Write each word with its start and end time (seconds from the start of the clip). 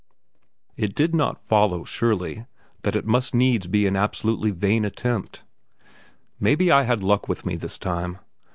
It 0.77 0.95
did 0.95 1.13
not 1.13 1.45
follow, 1.45 1.83
surely, 1.83 2.47
that 2.81 2.95
it 2.95 3.05
must 3.05 3.35
needs 3.35 3.67
be 3.67 3.85
an 3.85 3.95
absolutely 3.95 4.49
vain 4.49 4.83
attempt. 4.83 5.43
Maybe 6.39 6.71
I 6.71 6.85
had 6.85 7.03
luck 7.03 7.27
with 7.27 7.45
me 7.45 7.55
this 7.55 7.77
time. 7.77 8.17